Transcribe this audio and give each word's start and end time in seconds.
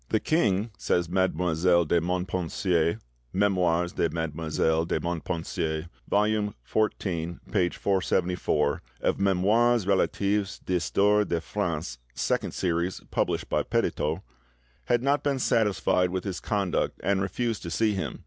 "The 0.09 0.19
king," 0.19 0.71
says 0.79 1.07
Mademoiselle 1.07 1.85
de 1.85 2.01
Montpensier 2.01 2.97
('Memoires 3.35 3.93
de 3.93 4.09
Mademoiselle 4.09 4.83
de 4.83 4.99
Montpensier', 4.99 5.89
vol. 6.09 6.25
xliii. 6.67 7.35
p. 7.51 7.69
474., 7.69 8.81
of 9.01 9.19
'Memoires 9.19 9.85
Relatifs 9.85 10.57
d'Histoire 10.57 11.23
de 11.23 11.39
France', 11.39 11.99
Second 12.15 12.55
Series, 12.55 13.01
published 13.11 13.47
by 13.47 13.61
Petitot), 13.61 14.21
"had 14.85 15.03
not 15.03 15.21
been 15.21 15.37
satisfied 15.37 16.09
with 16.09 16.23
his 16.23 16.39
conduct 16.39 16.99
and 17.03 17.21
refused 17.21 17.61
to 17.61 17.69
see 17.69 17.93
him. 17.93 18.19